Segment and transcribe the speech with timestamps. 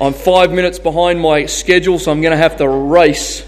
[0.00, 3.44] I'm five minutes behind my schedule, so I'm going to have to race.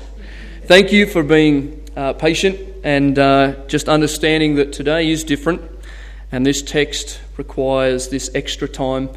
[0.64, 5.62] Thank you for being uh, patient and uh, just understanding that today is different
[6.32, 9.10] and this text requires this extra time.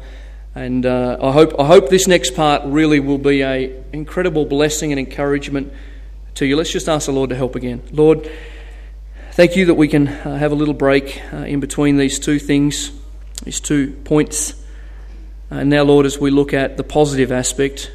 [0.54, 4.92] And uh, I, hope, I hope this next part really will be an incredible blessing
[4.92, 5.72] and encouragement
[6.36, 6.56] to you.
[6.56, 7.82] Let's just ask the Lord to help again.
[7.90, 8.30] Lord,
[9.32, 12.38] thank you that we can uh, have a little break uh, in between these two
[12.38, 12.92] things,
[13.42, 14.54] these two points.
[15.54, 17.92] And now, Lord, as we look at the positive aspect,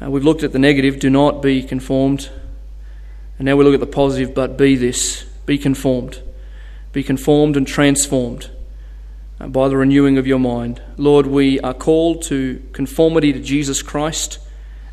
[0.00, 2.30] uh, we've looked at the negative, do not be conformed.
[3.36, 6.22] And now we look at the positive, but be this, be conformed.
[6.92, 8.48] Be conformed and transformed
[9.40, 10.80] uh, by the renewing of your mind.
[10.96, 14.38] Lord, we are called to conformity to Jesus Christ,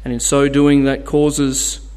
[0.03, 1.87] and in so doing, that causes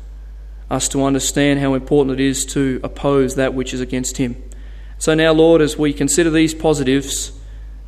[0.71, 4.37] us to understand how important it is to oppose that which is against Him.
[4.99, 7.33] So now, Lord, as we consider these positives,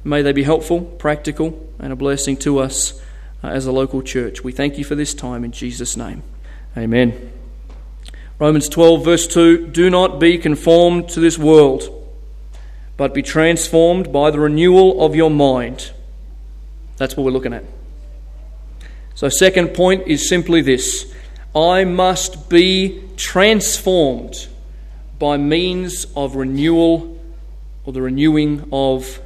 [0.05, 3.01] May they be helpful, practical, and a blessing to us
[3.43, 4.45] uh, as a local church.
[4.45, 6.23] We thank you for this time in Jesus' name.
[6.77, 7.33] Amen.
[8.39, 11.89] Romans 12, verse 2 Do not be conformed to this world,
[12.98, 15.93] but be transformed by the renewal of your mind.
[16.98, 17.65] That's what we're looking at.
[19.15, 21.12] So, second point is simply this
[21.55, 24.48] I must be transformed
[25.19, 27.19] by means of renewal
[27.84, 29.21] or the renewing of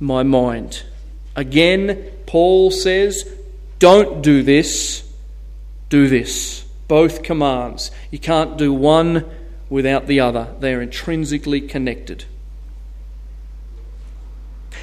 [0.00, 0.82] my mind.
[1.36, 3.30] Again, Paul says,
[3.78, 5.08] don't do this,
[5.88, 6.64] do this.
[6.88, 7.90] Both commands.
[8.10, 9.24] You can't do one
[9.68, 12.24] without the other, they are intrinsically connected.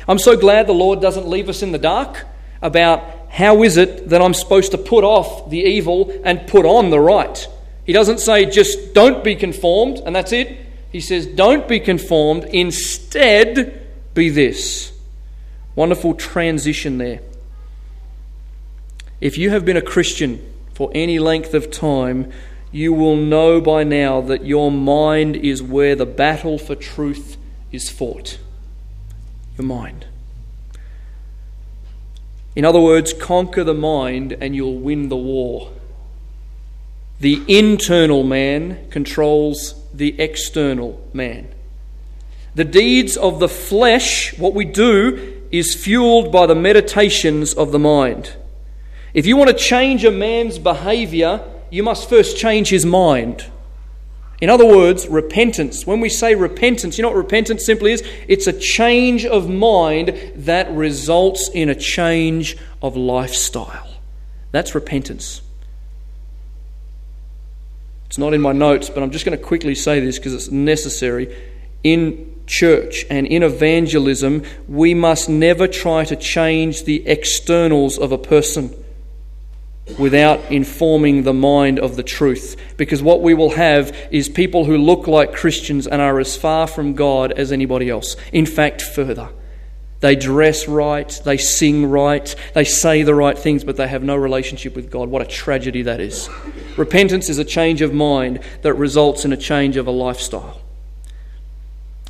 [0.08, 2.26] I'm so glad the Lord doesn't leave us in the dark
[2.62, 6.90] about how is it that I'm supposed to put off the evil and put on
[6.90, 7.48] the right.
[7.86, 10.58] He doesn't say just don't be conformed and that's it.
[10.92, 14.97] He says don't be conformed, instead be this.
[15.78, 17.20] Wonderful transition there.
[19.22, 22.32] If you have been a Christian for any length of time,
[22.72, 27.38] you will know by now that your mind is where the battle for truth
[27.72, 28.40] is fought.
[29.56, 30.08] Your mind.
[32.56, 35.72] In other words, conquer the mind and you'll win the war.
[37.20, 41.50] The internal man controls the external man.
[42.56, 47.80] The deeds of the flesh, what we do, is fueled by the meditations of the
[47.80, 48.36] mind.
[49.14, 53.46] If you want to change a man's behavior, you must first change his mind.
[54.40, 55.88] In other words, repentance.
[55.88, 58.04] When we say repentance, you know what repentance simply is?
[58.28, 63.88] It's a change of mind that results in a change of lifestyle.
[64.52, 65.42] That's repentance.
[68.06, 70.52] It's not in my notes, but I'm just going to quickly say this because it's
[70.52, 71.36] necessary.
[71.84, 78.18] In church and in evangelism, we must never try to change the externals of a
[78.18, 78.74] person
[79.98, 82.56] without informing the mind of the truth.
[82.76, 86.68] Because what we will have is people who look like Christians and are as far
[86.68, 88.16] from God as anybody else.
[88.32, 89.30] In fact, further.
[90.00, 94.16] They dress right, they sing right, they say the right things, but they have no
[94.16, 95.10] relationship with God.
[95.10, 96.30] What a tragedy that is.
[96.78, 100.62] Repentance is a change of mind that results in a change of a lifestyle.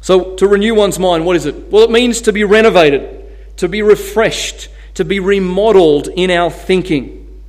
[0.08, 1.70] So, to renew one's mind, what is it?
[1.70, 7.42] Well, it means to be renovated, to be refreshed, to be remodeled in our thinking.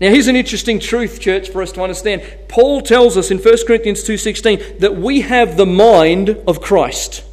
[0.00, 2.22] Now, here's an interesting truth, church, for us to understand.
[2.46, 7.24] Paul tells us in 1 Corinthians 2:16 that we have the mind of Christ.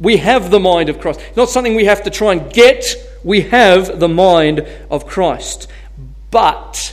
[0.00, 1.20] We have the mind of Christ.
[1.28, 2.96] It's not something we have to try and get.
[3.22, 5.68] We have the mind of Christ.
[6.32, 6.92] But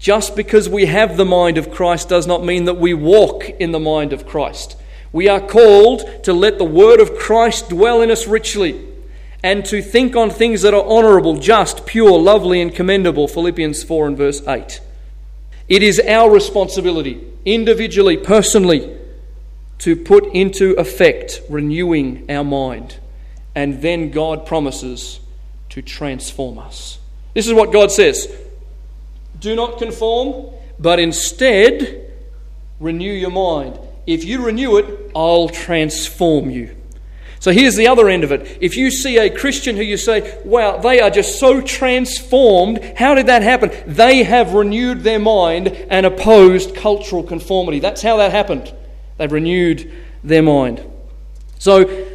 [0.00, 3.70] just because we have the mind of Christ does not mean that we walk in
[3.70, 4.74] the mind of Christ.
[5.14, 8.84] We are called to let the word of Christ dwell in us richly
[9.44, 13.28] and to think on things that are honourable, just, pure, lovely, and commendable.
[13.28, 14.80] Philippians 4 and verse 8.
[15.68, 18.92] It is our responsibility, individually, personally,
[19.78, 22.96] to put into effect renewing our mind.
[23.54, 25.20] And then God promises
[25.68, 26.98] to transform us.
[27.34, 28.36] This is what God says
[29.38, 32.10] Do not conform, but instead
[32.80, 33.78] renew your mind.
[34.06, 36.76] If you renew it, I'll transform you.
[37.44, 38.56] So here's the other end of it.
[38.62, 43.14] If you see a Christian who you say, wow, they are just so transformed, how
[43.14, 43.70] did that happen?
[43.86, 47.80] They have renewed their mind and opposed cultural conformity.
[47.80, 48.72] That's how that happened.
[49.18, 49.92] They've renewed
[50.22, 50.82] their mind.
[51.58, 52.06] So,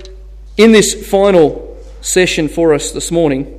[0.58, 3.56] in this final session for us this morning,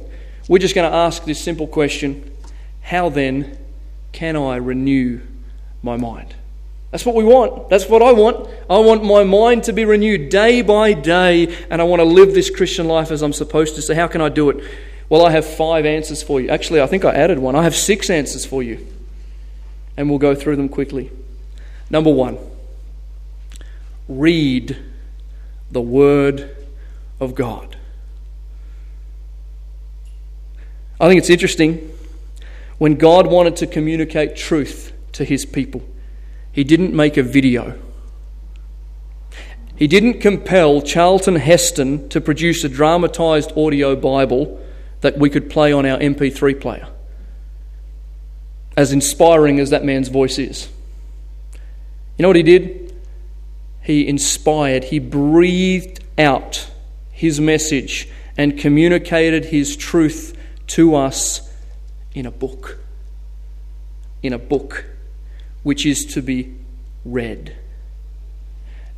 [0.49, 2.37] we're just going to ask this simple question
[2.83, 3.59] How then
[4.11, 5.21] can I renew
[5.83, 6.35] my mind?
[6.91, 7.69] That's what we want.
[7.69, 8.49] That's what I want.
[8.69, 12.35] I want my mind to be renewed day by day, and I want to live
[12.35, 13.83] this Christian life as I'm supposed to.
[13.83, 14.65] So, how can I do it?
[15.09, 16.51] Well, I have five answers for you.
[16.51, 17.57] Actually, I think I added one.
[17.57, 18.87] I have six answers for you.
[19.97, 21.11] And we'll go through them quickly.
[21.91, 22.39] Number one,
[24.09, 24.77] read
[25.71, 26.57] the Word
[27.19, 27.77] of God.
[31.01, 31.93] I think it's interesting
[32.79, 35.83] when God wanted to communicate truth to his people,
[36.53, 37.79] he didn't make a video.
[39.77, 44.61] He didn't compel Charlton Heston to produce a dramatized audio Bible
[45.01, 46.89] that we could play on our MP3 player.
[48.77, 50.69] As inspiring as that man's voice is.
[52.19, 52.95] You know what he did?
[53.83, 56.71] He inspired, he breathed out
[57.11, 60.37] his message and communicated his truth
[60.69, 61.51] to us
[62.15, 62.79] in a book.
[64.23, 64.90] In a book
[65.63, 66.55] which is to be
[67.05, 67.57] read.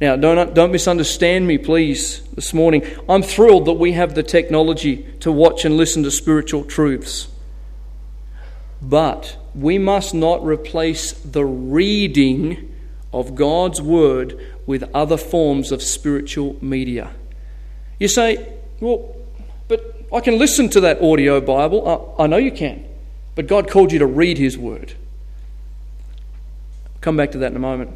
[0.00, 2.84] Now, don't, don't misunderstand me, please, this morning.
[3.08, 7.28] I'm thrilled that we have the technology to watch and listen to spiritual truths.
[8.80, 12.74] But we must not replace the reading
[13.12, 17.12] of God's Word with other forms of spiritual media.
[18.00, 19.14] You say, well,
[19.68, 22.16] but I can listen to that audio Bible.
[22.18, 22.84] I, I know you can.
[23.36, 24.94] But God called you to read His Word.
[27.02, 27.90] Come back to that in a moment.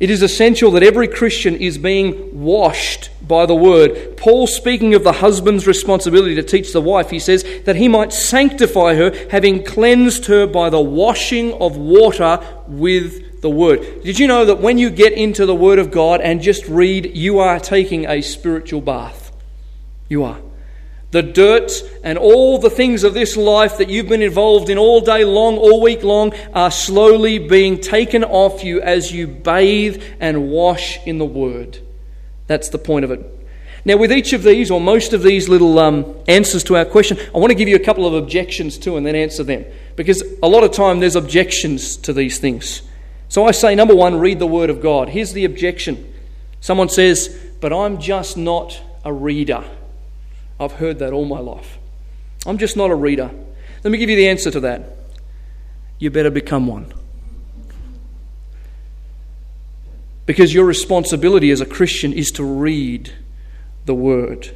[0.00, 4.16] It is essential that every Christian is being washed by the word.
[4.16, 8.12] Paul, speaking of the husband's responsibility to teach the wife, he says that he might
[8.12, 14.02] sanctify her, having cleansed her by the washing of water with the word.
[14.02, 17.16] Did you know that when you get into the word of God and just read,
[17.16, 19.32] you are taking a spiritual bath?
[20.08, 20.40] You are.
[21.10, 21.72] The dirt
[22.04, 25.56] and all the things of this life that you've been involved in all day long,
[25.56, 31.16] all week long, are slowly being taken off you as you bathe and wash in
[31.16, 31.78] the Word.
[32.46, 33.38] That's the point of it.
[33.84, 37.16] Now, with each of these, or most of these little um, answers to our question,
[37.34, 39.64] I want to give you a couple of objections too and then answer them.
[39.96, 42.82] Because a lot of time there's objections to these things.
[43.30, 45.08] So I say, number one, read the Word of God.
[45.08, 46.12] Here's the objection
[46.60, 47.28] someone says,
[47.60, 49.64] But I'm just not a reader.
[50.60, 51.78] I've heard that all my life.
[52.46, 53.30] I'm just not a reader.
[53.84, 54.96] Let me give you the answer to that.
[55.98, 56.92] You better become one.
[60.26, 63.12] Because your responsibility as a Christian is to read
[63.86, 64.54] the Word.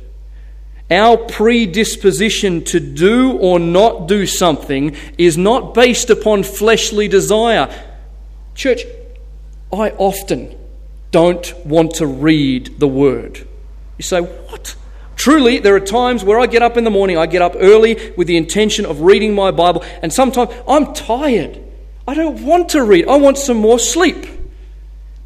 [0.90, 7.72] Our predisposition to do or not do something is not based upon fleshly desire.
[8.54, 8.82] Church,
[9.72, 10.54] I often
[11.10, 13.46] don't want to read the Word.
[13.96, 14.76] You say, What?
[15.22, 18.12] Truly, there are times where I get up in the morning, I get up early
[18.16, 21.62] with the intention of reading my Bible, and sometimes I'm tired.
[22.08, 24.26] I don't want to read, I want some more sleep.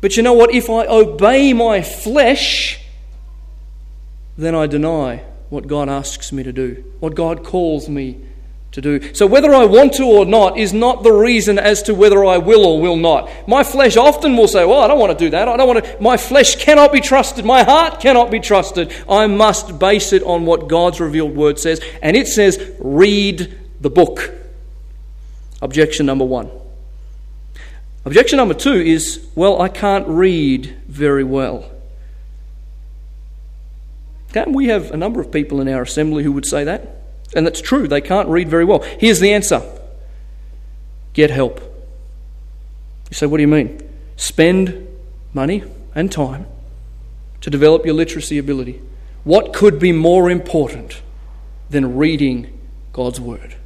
[0.03, 0.51] But you know what?
[0.51, 2.79] If I obey my flesh,
[4.37, 8.21] then I deny what God asks me to do, what God calls me
[8.73, 9.15] to do.
[9.15, 12.39] So, whether I want to or not is not the reason as to whether I
[12.39, 13.31] will or will not.
[13.49, 15.49] My flesh often will say, Well, I don't want to do that.
[15.49, 15.97] I don't want to.
[16.03, 17.45] My flesh cannot be trusted.
[17.45, 18.95] My heart cannot be trusted.
[19.09, 21.81] I must base it on what God's revealed word says.
[22.03, 24.31] And it says, Read the book.
[25.63, 26.51] Objection number one.
[28.05, 31.71] Objection number two is, Well, I can't read very well.
[34.33, 36.96] Can we have a number of people in our assembly who would say that?
[37.35, 38.81] And that's true, they can't read very well.
[38.81, 39.63] Here's the answer
[41.13, 41.61] get help.
[43.11, 43.81] You say, what do you mean?
[44.17, 44.87] Spend
[45.33, 45.63] money
[45.95, 46.47] and time
[47.41, 48.83] to develop your literacy ability.
[49.25, 51.01] What could be more important
[51.71, 52.59] than reading
[52.93, 53.57] God's Word?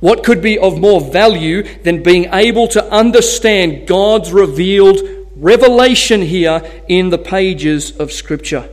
[0.00, 5.00] What could be of more value than being able to understand God's revealed
[5.36, 8.68] revelation here in the pages of Scripture?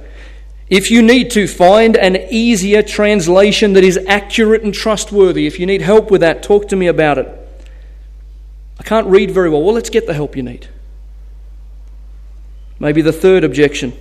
[0.74, 5.68] If you need to find an easier translation that is accurate and trustworthy, if you
[5.68, 7.28] need help with that, talk to me about it.
[8.80, 9.62] I can't read very well.
[9.62, 10.68] Well, let's get the help you need.
[12.80, 13.94] Maybe the third objection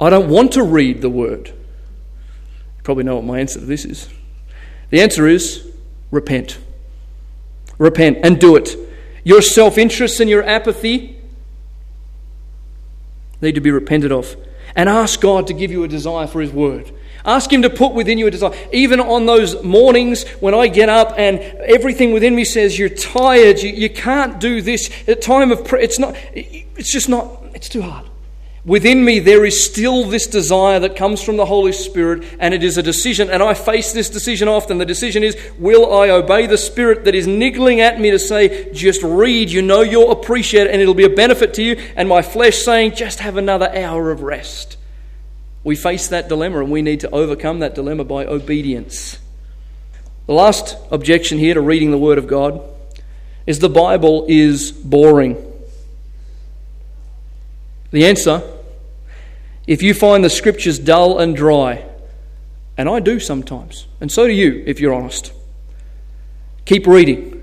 [0.00, 1.50] I don't want to read the word.
[1.50, 4.08] You probably know what my answer to this is.
[4.90, 5.72] The answer is
[6.10, 6.58] repent.
[7.78, 8.74] Repent and do it.
[9.22, 11.16] Your self interest and your apathy
[13.40, 14.36] need to be repented of
[14.78, 16.92] and ask God to give you a desire for His Word.
[17.24, 18.56] Ask Him to put within you a desire.
[18.72, 23.58] Even on those mornings when I get up and everything within me says you're tired,
[23.58, 24.88] you, you can't do this.
[25.08, 26.16] At time of prayer, it's not.
[26.32, 27.42] It's just not.
[27.54, 28.06] It's too hard.
[28.68, 32.62] Within me, there is still this desire that comes from the Holy Spirit, and it
[32.62, 33.30] is a decision.
[33.30, 34.76] And I face this decision often.
[34.76, 38.70] The decision is will I obey the Spirit that is niggling at me to say,
[38.74, 42.10] just read, you know you'll appreciate it, and it'll be a benefit to you, and
[42.10, 44.76] my flesh saying, just have another hour of rest.
[45.64, 49.18] We face that dilemma, and we need to overcome that dilemma by obedience.
[50.26, 52.60] The last objection here to reading the Word of God
[53.46, 55.42] is the Bible is boring.
[57.92, 58.42] The answer
[59.68, 61.84] if you find the Scriptures dull and dry,
[62.78, 65.30] and I do sometimes, and so do you if you're honest,
[66.64, 67.34] keep reading.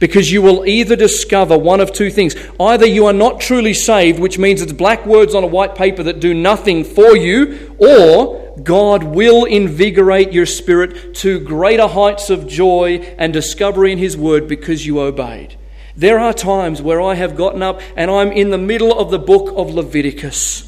[0.00, 2.36] Because you will either discover one of two things.
[2.60, 6.04] Either you are not truly saved, which means it's black words on a white paper
[6.04, 12.46] that do nothing for you, or God will invigorate your spirit to greater heights of
[12.46, 15.56] joy and discovery in His Word because you obeyed.
[15.96, 19.18] There are times where I have gotten up and I'm in the middle of the
[19.18, 20.67] book of Leviticus.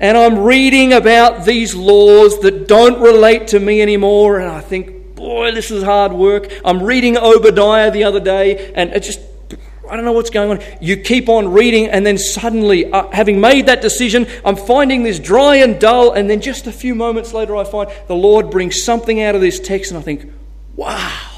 [0.00, 5.14] And I'm reading about these laws that don't relate to me anymore, and I think,
[5.14, 6.52] boy, this is hard work.
[6.64, 9.20] I'm reading Obadiah the other day, and it just,
[9.88, 10.64] I don't know what's going on.
[10.80, 15.20] You keep on reading, and then suddenly, uh, having made that decision, I'm finding this
[15.20, 18.82] dry and dull, and then just a few moments later, I find the Lord brings
[18.82, 20.30] something out of this text, and I think,
[20.74, 21.33] wow,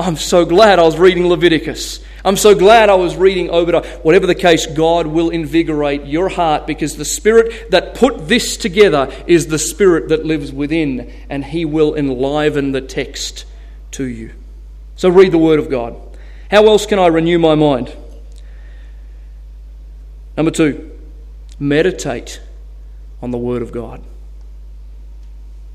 [0.00, 2.02] I'm so glad I was reading Leviticus.
[2.24, 3.86] I'm so glad I was reading Obadiah.
[3.98, 9.12] Whatever the case, God will invigorate your heart because the Spirit that put this together
[9.26, 13.44] is the Spirit that lives within, and He will enliven the text
[13.92, 14.32] to you.
[14.96, 15.96] So read the Word of God.
[16.50, 17.94] How else can I renew my mind?
[20.36, 20.98] Number two,
[21.58, 22.40] meditate
[23.22, 24.02] on the Word of God.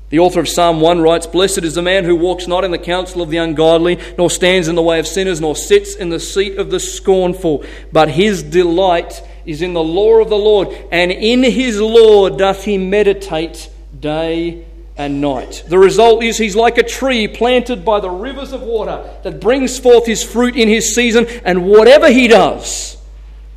[0.08, 2.78] The author of Psalm 1 writes Blessed is the man who walks not in the
[2.78, 6.20] counsel of the ungodly, nor stands in the way of sinners, nor sits in the
[6.20, 11.10] seat of the scornful, but his delight is in the law of the Lord, and
[11.10, 14.64] in his law doth he meditate day
[14.96, 15.64] and night.
[15.68, 19.78] The result is he's like a tree planted by the rivers of water that brings
[19.78, 22.96] forth his fruit in his season, and whatever he does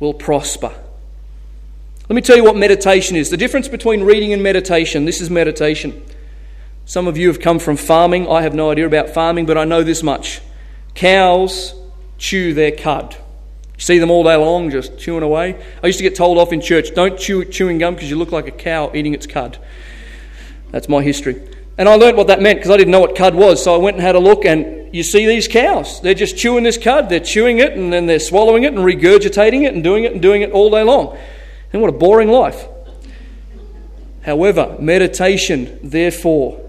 [0.00, 0.72] will prosper.
[2.08, 3.30] Let me tell you what meditation is.
[3.30, 6.02] The difference between reading and meditation this is meditation.
[6.84, 8.28] Some of you have come from farming.
[8.28, 10.40] I have no idea about farming, but I know this much.
[10.94, 11.74] Cows
[12.18, 13.16] chew their cud.
[13.74, 15.60] You see them all day long just chewing away.
[15.82, 18.32] I used to get told off in church, don't chew chewing gum because you look
[18.32, 19.58] like a cow eating its cud.
[20.70, 21.40] That's my history.
[21.78, 23.64] And I learned what that meant because I didn't know what cud was.
[23.64, 26.00] So I went and had a look, and you see these cows.
[26.02, 27.08] They're just chewing this cud.
[27.08, 30.20] They're chewing it, and then they're swallowing it and regurgitating it and doing it and
[30.20, 31.16] doing it all day long.
[31.72, 32.66] And what a boring life.
[34.26, 36.60] However, meditation, therefore,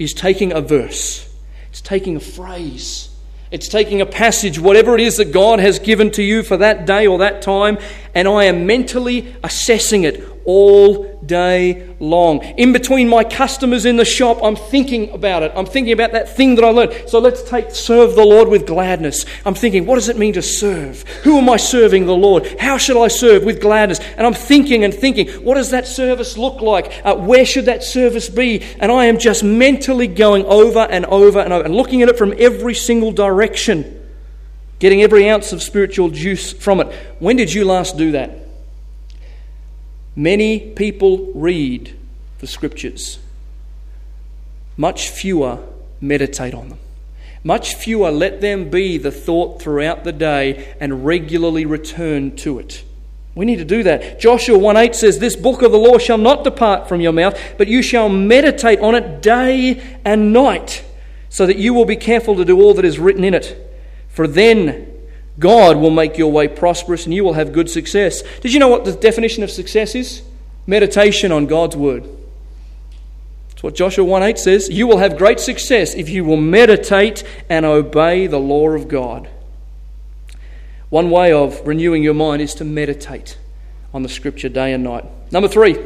[0.00, 1.30] is taking a verse,
[1.68, 3.10] it's taking a phrase,
[3.50, 6.86] it's taking a passage, whatever it is that God has given to you for that
[6.86, 7.78] day or that time,
[8.14, 12.42] and I am mentally assessing it all day long.
[12.42, 15.52] In between my customers in the shop, I'm thinking about it.
[15.54, 17.08] I'm thinking about that thing that I learned.
[17.08, 19.26] So let's take serve the Lord with gladness.
[19.44, 21.02] I'm thinking, what does it mean to serve?
[21.22, 22.60] Who am I serving the Lord?
[22.60, 24.00] How should I serve with gladness?
[24.16, 27.00] And I'm thinking and thinking, what does that service look like?
[27.04, 28.62] Uh, where should that service be?
[28.78, 32.18] And I am just mentally going over and over and over and looking at it
[32.18, 34.08] from every single direction,
[34.78, 36.92] getting every ounce of spiritual juice from it.
[37.18, 38.39] When did you last do that?
[40.16, 41.96] Many people read
[42.38, 43.18] the scriptures,
[44.76, 45.60] much fewer
[46.00, 46.78] meditate on them.
[47.42, 52.84] Much fewer let them be the thought throughout the day and regularly return to it.
[53.34, 54.20] We need to do that.
[54.20, 57.38] Joshua 1 8 says, This book of the law shall not depart from your mouth,
[57.56, 60.84] but you shall meditate on it day and night,
[61.28, 63.56] so that you will be careful to do all that is written in it.
[64.08, 64.89] For then
[65.40, 68.22] God will make your way prosperous and you will have good success.
[68.40, 70.22] Did you know what the definition of success is?
[70.66, 72.04] Meditation on God's word.
[73.48, 74.68] That's what Joshua 1 8 says.
[74.68, 79.28] You will have great success if you will meditate and obey the law of God.
[80.90, 83.38] One way of renewing your mind is to meditate
[83.94, 85.04] on the scripture day and night.
[85.32, 85.78] Number three.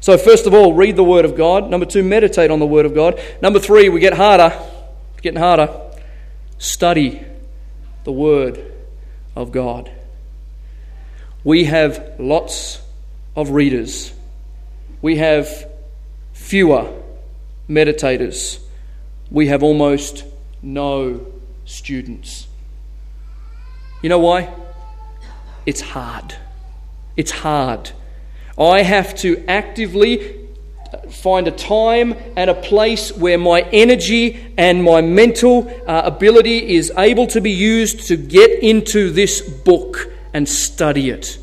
[0.00, 1.70] So, first of all, read the Word of God.
[1.70, 3.20] Number two, meditate on the Word of God.
[3.40, 4.52] Number three, we get harder.
[5.12, 5.80] It's getting harder.
[6.58, 7.24] Study
[8.04, 8.72] the Word
[9.34, 9.90] of God.
[11.42, 12.80] We have lots
[13.36, 14.12] of readers,
[15.02, 15.68] we have
[16.32, 16.90] fewer
[17.68, 18.60] meditators,
[19.30, 20.24] we have almost
[20.62, 21.26] no
[21.64, 22.46] students.
[24.02, 24.52] You know why?
[25.66, 26.34] It's hard.
[27.16, 27.90] It's hard.
[28.58, 30.43] I have to actively
[31.10, 36.92] find a time and a place where my energy and my mental uh, ability is
[36.96, 41.38] able to be used to get into this book and study it.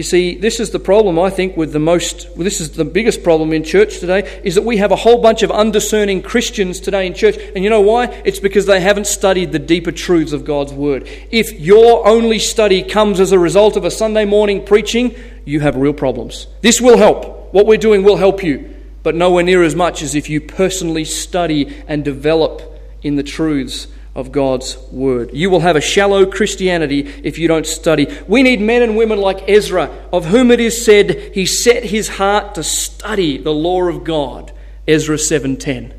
[0.00, 2.86] You see, this is the problem, I think, with the most, well, this is the
[2.86, 6.80] biggest problem in church today, is that we have a whole bunch of undiscerning Christians
[6.80, 7.36] today in church.
[7.54, 8.06] And you know why?
[8.24, 11.06] It's because they haven't studied the deeper truths of God's Word.
[11.30, 15.14] If your only study comes as a result of a Sunday morning preaching,
[15.44, 16.46] you have real problems.
[16.62, 17.52] This will help.
[17.52, 18.74] What we're doing will help you.
[19.02, 22.62] but nowhere near as much as if you personally study and develop
[23.02, 25.30] in the truths of God's Word.
[25.32, 28.06] You will have a shallow Christianity if you don't study.
[28.26, 32.08] We need men and women like Ezra, of whom it is said he set his
[32.08, 34.52] heart to study the law of God.
[34.88, 35.94] Ezra 7:10.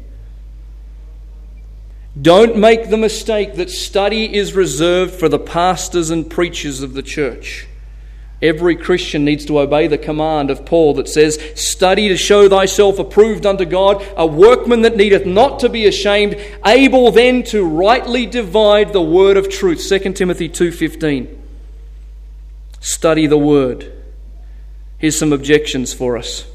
[2.22, 7.01] Don't make the mistake that study is reserved for the pastors and preachers of the
[7.01, 7.68] church.
[8.41, 12.98] Every Christian needs to obey the command of Paul that says, Study to show thyself
[12.98, 18.25] approved unto God, a workman that needeth not to be ashamed, able then to rightly
[18.25, 19.88] divide the word of truth.
[19.88, 21.38] 2 Timothy 2.15.
[22.79, 23.93] Study the word.
[24.98, 26.48] Here's some objections for us.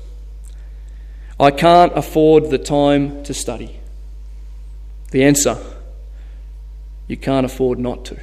[1.38, 3.78] I can't afford the time to study.
[5.12, 5.56] The answer
[7.06, 8.20] you can't afford not to.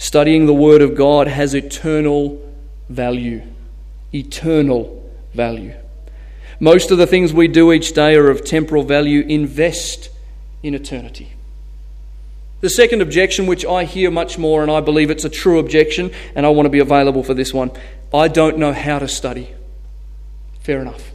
[0.00, 2.40] Studying the Word of God has eternal
[2.88, 3.42] value.
[4.14, 5.74] Eternal value.
[6.58, 9.20] Most of the things we do each day are of temporal value.
[9.28, 10.08] Invest
[10.62, 11.34] in eternity.
[12.62, 16.12] The second objection, which I hear much more, and I believe it's a true objection,
[16.34, 17.70] and I want to be available for this one
[18.12, 19.50] I don't know how to study.
[20.60, 21.12] Fair enough.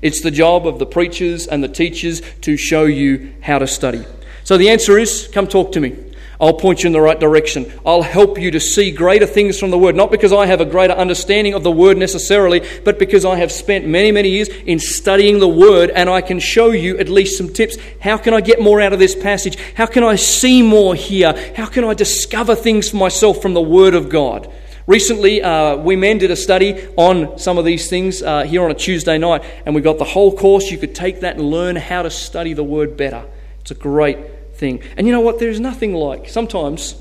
[0.00, 4.06] It's the job of the preachers and the teachers to show you how to study.
[4.44, 6.03] So the answer is come talk to me.
[6.40, 7.72] I'll point you in the right direction.
[7.86, 10.64] I'll help you to see greater things from the Word, not because I have a
[10.64, 14.78] greater understanding of the Word necessarily, but because I have spent many, many years in
[14.78, 17.76] studying the Word and I can show you at least some tips.
[18.00, 19.56] How can I get more out of this passage?
[19.74, 21.34] How can I see more here?
[21.56, 24.52] How can I discover things for myself from the Word of God?
[24.86, 28.70] Recently, uh, we men did a study on some of these things uh, here on
[28.70, 30.70] a Tuesday night, and we got the whole course.
[30.70, 33.24] You could take that and learn how to study the Word better.
[33.60, 34.18] It's a great
[34.54, 34.82] thing.
[34.96, 35.38] And you know what?
[35.38, 36.28] There's nothing like.
[36.28, 36.94] Sometimes,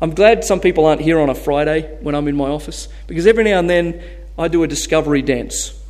[0.00, 3.26] I'm glad some people aren't here on a Friday when I'm in my office, because
[3.26, 4.02] every now and then
[4.38, 5.80] I do a discovery dance.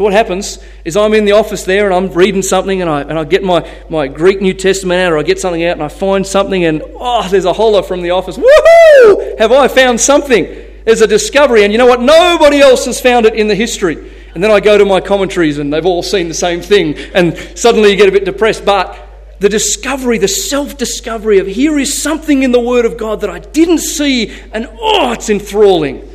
[0.00, 3.02] So what happens is I'm in the office there and I'm reading something and I,
[3.02, 5.82] and I get my, my Greek New Testament out or I get something out and
[5.82, 8.38] I find something and oh, there's a holler from the office.
[8.38, 9.38] Woohoo!
[9.38, 10.44] Have I found something?
[10.86, 12.00] There's a discovery and you know what?
[12.00, 14.10] Nobody else has found it in the history.
[14.34, 17.36] And then I go to my commentaries and they've all seen the same thing and
[17.54, 18.64] suddenly you get a bit depressed.
[18.64, 19.09] But
[19.40, 23.30] the discovery, the self discovery of here is something in the Word of God that
[23.30, 26.08] I didn't see, and oh, it's enthralling.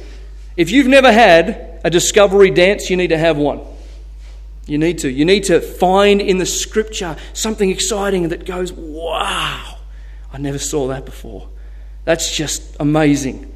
[0.55, 3.61] If you've never had a discovery dance, you need to have one.
[4.67, 5.09] You need to.
[5.09, 9.79] You need to find in the Scripture something exciting that goes, wow,
[10.31, 11.49] I never saw that before.
[12.03, 13.51] That's just amazing.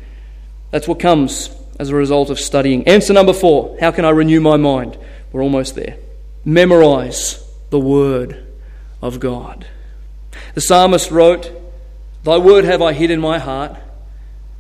[0.72, 2.88] That's what comes as a result of studying.
[2.88, 4.98] Answer number four How can I renew my mind?
[5.32, 5.98] We're almost there.
[6.44, 8.48] Memorize the Word
[9.02, 9.68] of God.
[10.54, 11.52] The psalmist wrote,
[12.24, 13.78] Thy word have I hid in my heart,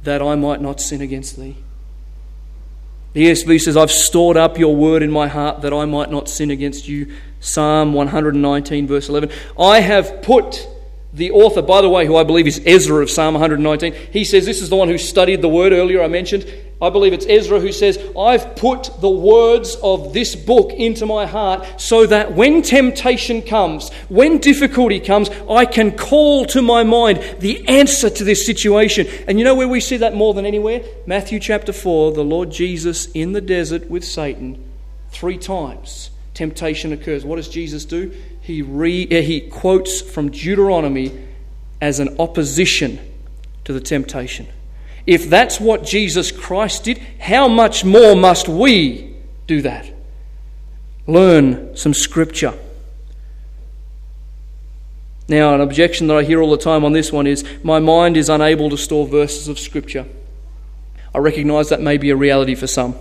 [0.04, 1.58] that I might not sin against thee.
[3.13, 6.30] The ESV says, I've stored up your word in my heart that I might not
[6.30, 7.12] sin against you.
[7.39, 9.32] Psalm 119, verse 11.
[9.58, 10.67] I have put
[11.12, 14.45] the author, by the way, who I believe is Ezra of Psalm 119, he says
[14.45, 16.45] this is the one who studied the word earlier I mentioned.
[16.82, 21.26] I believe it's Ezra who says, I've put the words of this book into my
[21.26, 27.38] heart so that when temptation comes, when difficulty comes, I can call to my mind
[27.39, 29.08] the answer to this situation.
[29.28, 30.82] And you know where we see that more than anywhere?
[31.06, 34.63] Matthew chapter 4, the Lord Jesus in the desert with Satan,
[35.12, 37.26] three times temptation occurs.
[37.26, 38.13] What does Jesus do?
[38.50, 41.12] he, re, eh, he quotes from Deuteronomy
[41.80, 43.00] as an opposition
[43.63, 44.48] to the temptation.
[45.10, 49.15] If that's what Jesus Christ did, how much more must we
[49.48, 49.91] do that?
[51.08, 52.54] Learn some scripture.
[55.28, 58.17] Now, an objection that I hear all the time on this one is my mind
[58.17, 60.06] is unable to store verses of scripture.
[61.15, 62.95] I recognize that may be a reality for some.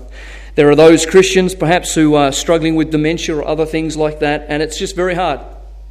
[0.54, 4.46] There are those Christians, perhaps, who are struggling with dementia or other things like that,
[4.48, 5.40] and it's just very hard.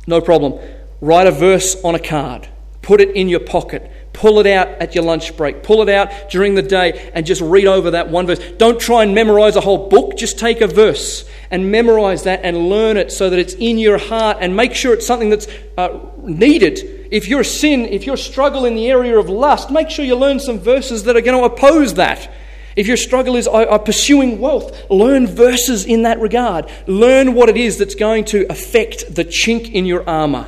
[0.07, 0.59] No problem.
[0.99, 2.49] Write a verse on a card,
[2.81, 6.29] put it in your pocket, pull it out at your lunch break, pull it out
[6.29, 8.39] during the day, and just read over that one verse.
[8.57, 12.69] Don't try and memorize a whole book, just take a verse and memorize that and
[12.69, 15.99] learn it so that it's in your heart and make sure it's something that's uh,
[16.17, 17.07] needed.
[17.11, 20.39] If you're sin, if you're struggle in the area of lust, make sure you learn
[20.39, 22.29] some verses that are going to oppose that
[22.77, 26.69] if your struggle is uh, pursuing wealth, learn verses in that regard.
[26.85, 30.47] Learn what it is that's going to affect the chink in your armour.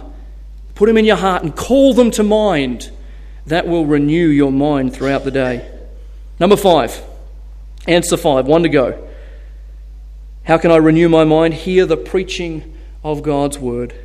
[0.76, 2.92] Put them in your heart and call them to mind.
[3.50, 5.68] That will renew your mind throughout the day.
[6.40, 7.02] Number five,
[7.88, 9.10] answer five, one to go.
[10.44, 11.56] How can I renew my mind?
[11.56, 13.96] Hear the preaching of God's word.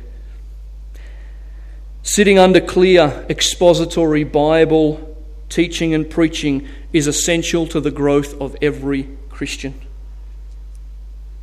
[2.01, 5.15] Sitting under clear expository Bible
[5.47, 9.79] teaching and preaching is essential to the growth of every Christian.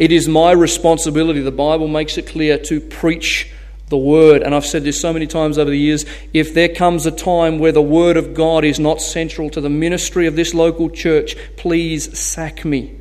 [0.01, 3.53] It is my responsibility, the Bible makes it clear, to preach
[3.89, 4.43] the word.
[4.43, 7.59] And I've said this so many times over the years if there comes a time
[7.59, 11.37] where the word of God is not central to the ministry of this local church,
[11.57, 12.99] please sack me.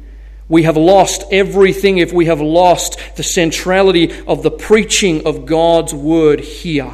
[0.49, 5.93] We have lost everything if we have lost the centrality of the preaching of God's
[5.93, 6.93] word here.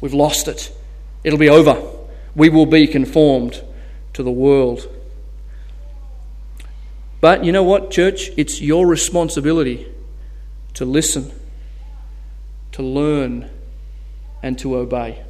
[0.00, 0.72] We've lost it.
[1.24, 1.82] It'll be over.
[2.36, 3.60] We will be conformed
[4.12, 4.88] to the world.
[7.20, 8.30] But you know what, church?
[8.36, 9.86] It's your responsibility
[10.74, 11.32] to listen
[12.72, 13.50] to learn
[14.42, 15.22] and to obey.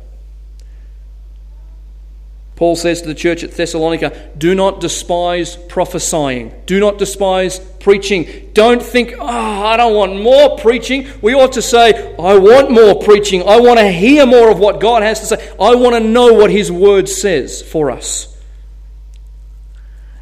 [2.54, 6.54] Paul says to the church at Thessalonica, Do not despise prophesying.
[6.66, 8.50] Do not despise preaching.
[8.52, 11.08] Don't think, Oh, I don't want more preaching.
[11.22, 13.42] We ought to say, I want more preaching.
[13.42, 15.52] I want to hear more of what God has to say.
[15.58, 18.28] I want to know what His Word says for us.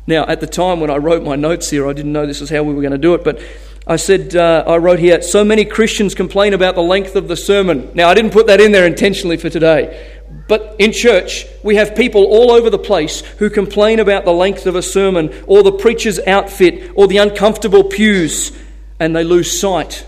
[0.06, 2.48] Now, at the time when I wrote my notes here, I didn't know this was
[2.50, 3.40] how we were going to do it, but
[3.86, 7.36] I said, uh, I wrote here, so many Christians complain about the length of the
[7.36, 7.90] sermon.
[7.94, 10.18] Now, I didn't put that in there intentionally for today.
[10.46, 14.66] But in church, we have people all over the place who complain about the length
[14.66, 18.52] of a sermon, or the preacher's outfit, or the uncomfortable pews,
[18.98, 20.06] and they lose sight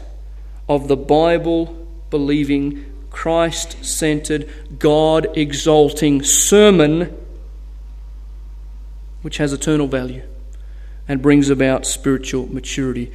[0.68, 7.18] of the Bible believing, Christ centered, God exalting sermon
[9.22, 10.22] which has eternal value
[11.08, 13.10] and brings about spiritual maturity.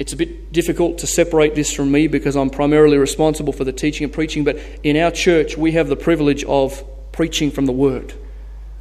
[0.00, 3.72] It's a bit difficult to separate this from me because I'm primarily responsible for the
[3.72, 6.82] teaching and preaching, but in our church, we have the privilege of
[7.12, 8.14] preaching from the Word.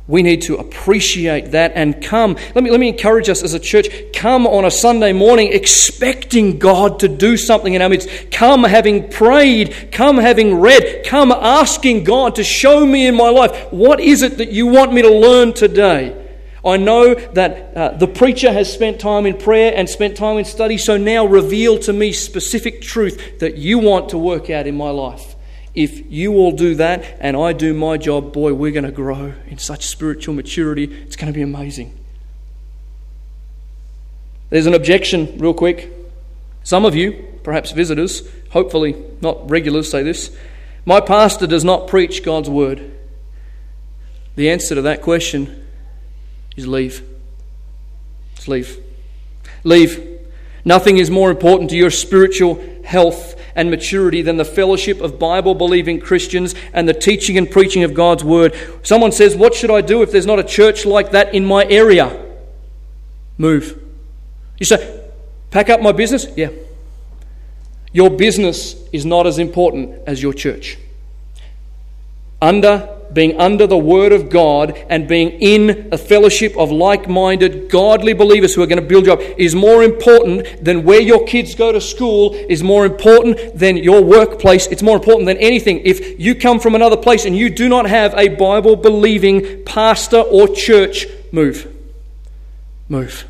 [0.08, 2.36] We need to appreciate that and come.
[2.55, 6.58] Let me, let me encourage us as a church come on a Sunday morning expecting
[6.58, 8.32] God to do something in our midst.
[8.32, 13.73] Come having prayed, come having read, come asking God to show me in my life
[13.73, 16.18] what is it that you want me to learn today.
[16.63, 20.45] I know that uh, the preacher has spent time in prayer and spent time in
[20.45, 24.75] study, so now reveal to me specific truth that you want to work out in
[24.75, 25.35] my life.
[25.73, 29.33] If you all do that and I do my job, boy, we're going to grow
[29.47, 30.83] in such spiritual maturity.
[30.83, 31.97] It's going to be amazing.
[34.49, 35.93] There's an objection, real quick.
[36.63, 40.35] Some of you, perhaps visitors, hopefully not regulars, say this
[40.85, 42.91] My pastor does not preach God's word.
[44.35, 45.67] The answer to that question
[46.55, 47.03] is leave.
[48.35, 48.83] Just leave.
[49.63, 50.19] Leave.
[50.65, 55.55] Nothing is more important to your spiritual health and maturity than the fellowship of Bible
[55.55, 58.55] believing Christians and the teaching and preaching of God's Word.
[58.83, 61.65] Someone says, What should I do if there's not a church like that in my
[61.65, 62.25] area?
[63.38, 63.81] Move.
[64.57, 65.01] You say,
[65.51, 66.27] Pack up my business?
[66.35, 66.49] Yeah.
[67.91, 70.77] Your business is not as important as your church.
[72.41, 77.69] Under being under the Word of God and being in a fellowship of like minded,
[77.69, 81.25] godly believers who are going to build you up is more important than where your
[81.25, 84.67] kids go to school, is more important than your workplace.
[84.67, 85.81] It's more important than anything.
[85.83, 90.19] If you come from another place and you do not have a Bible believing pastor
[90.19, 91.73] or church, move.
[92.87, 93.25] Move.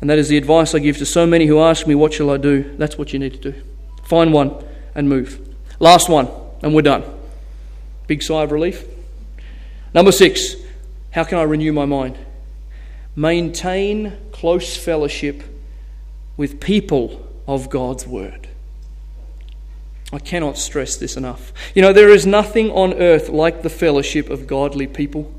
[0.00, 2.30] And that is the advice I give to so many who ask me, What shall
[2.30, 2.76] I do?
[2.78, 3.62] That's what you need to do.
[4.04, 5.40] Find one and move.
[5.80, 6.28] Last one,
[6.62, 7.17] and we're done.
[8.08, 8.84] Big sigh of relief.
[9.94, 10.56] Number six,
[11.12, 12.18] how can I renew my mind?
[13.14, 15.42] Maintain close fellowship
[16.36, 18.48] with people of God's Word.
[20.12, 21.52] I cannot stress this enough.
[21.74, 25.32] You know, there is nothing on earth like the fellowship of godly people.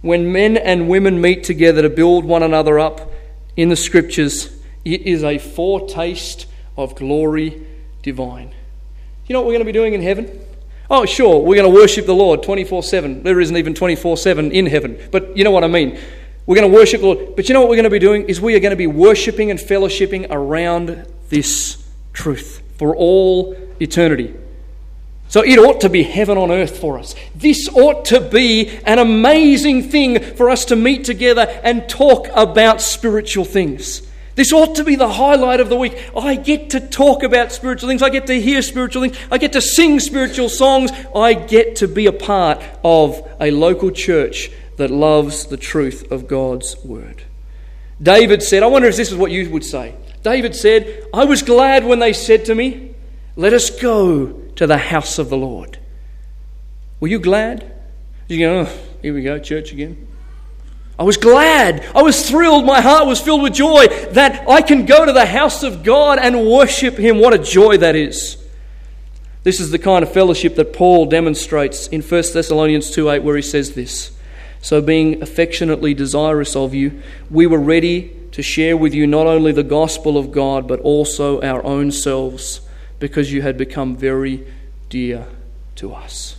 [0.00, 3.12] When men and women meet together to build one another up
[3.56, 4.50] in the Scriptures,
[4.84, 6.46] it is a foretaste
[6.76, 7.66] of glory
[8.02, 8.54] divine.
[9.26, 10.40] You know what we're going to be doing in heaven?
[10.94, 13.22] Oh, sure, we're going to worship the Lord 24 7.
[13.22, 15.98] There isn't even 24 7 in heaven, but you know what I mean.
[16.44, 17.34] We're going to worship the Lord.
[17.34, 18.28] But you know what we're going to be doing?
[18.28, 24.34] Is we are going to be worshiping and fellowshipping around this truth for all eternity.
[25.28, 27.14] So it ought to be heaven on earth for us.
[27.34, 32.82] This ought to be an amazing thing for us to meet together and talk about
[32.82, 34.02] spiritual things.
[34.34, 36.10] This ought to be the highlight of the week.
[36.16, 38.02] I get to talk about spiritual things.
[38.02, 39.18] I get to hear spiritual things.
[39.30, 40.90] I get to sing spiritual songs.
[41.14, 46.28] I get to be a part of a local church that loves the truth of
[46.28, 47.22] God's word.
[48.02, 49.94] David said, I wonder if this is what you would say.
[50.22, 52.94] David said, I was glad when they said to me,
[53.36, 55.78] Let us go to the house of the Lord.
[57.00, 57.70] Were you glad?
[58.28, 60.06] You go, oh, here we go, church again.
[61.02, 61.84] I was glad.
[61.96, 62.64] I was thrilled.
[62.64, 66.20] My heart was filled with joy that I can go to the house of God
[66.20, 67.18] and worship Him.
[67.18, 68.36] What a joy that is.
[69.42, 73.34] This is the kind of fellowship that Paul demonstrates in 1 Thessalonians 2 8, where
[73.34, 74.16] he says this
[74.60, 79.50] So, being affectionately desirous of you, we were ready to share with you not only
[79.50, 82.60] the gospel of God, but also our own selves,
[83.00, 84.46] because you had become very
[84.88, 85.26] dear
[85.74, 86.36] to us.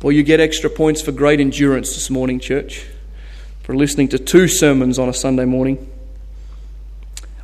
[0.00, 2.86] Well, you get extra points for great endurance this morning, church,
[3.64, 5.90] for listening to two sermons on a Sunday morning.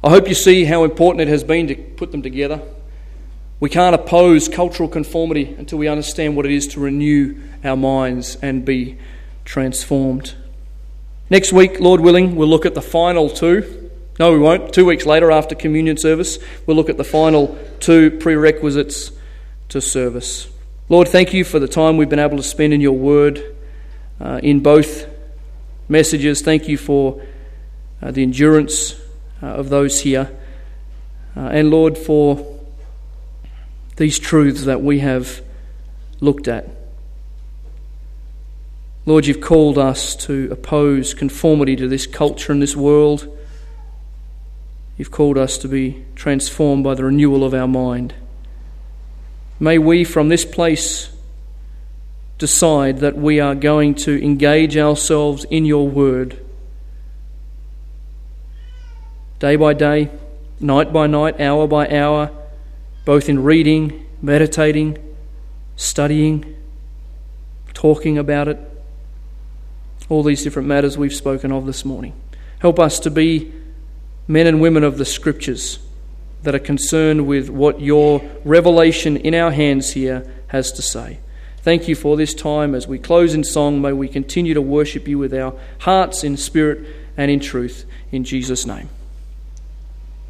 [0.04, 2.62] I hope you see how important it has been to put them together.
[3.58, 8.36] We can't oppose cultural conformity until we understand what it is to renew our minds
[8.36, 8.98] and be
[9.44, 10.34] transformed.
[11.30, 13.90] Next week, Lord willing, we'll look at the final two.
[14.20, 14.72] No, we won't.
[14.72, 19.10] Two weeks later, after communion service, we'll look at the final two prerequisites
[19.70, 20.53] to service.
[20.90, 23.56] Lord, thank you for the time we've been able to spend in your word
[24.20, 25.08] uh, in both
[25.88, 26.42] messages.
[26.42, 27.22] Thank you for
[28.02, 28.94] uh, the endurance
[29.42, 30.30] uh, of those here.
[31.34, 32.60] Uh, and Lord, for
[33.96, 35.40] these truths that we have
[36.20, 36.68] looked at.
[39.06, 43.26] Lord, you've called us to oppose conformity to this culture and this world.
[44.98, 48.12] You've called us to be transformed by the renewal of our mind.
[49.60, 51.10] May we, from this place,
[52.38, 56.40] decide that we are going to engage ourselves in your word
[59.38, 60.10] day by day,
[60.58, 62.30] night by night, hour by hour
[63.04, 64.96] both in reading, meditating,
[65.76, 66.56] studying,
[67.74, 68.58] talking about it,
[70.08, 72.14] all these different matters we've spoken of this morning.
[72.60, 73.52] Help us to be
[74.26, 75.78] men and women of the Scriptures
[76.44, 81.18] that are concerned with what your revelation in our hands here has to say.
[81.58, 82.74] Thank you for this time.
[82.74, 86.36] As we close in song, may we continue to worship you with our hearts in
[86.36, 87.86] spirit and in truth.
[88.12, 88.90] In Jesus' name.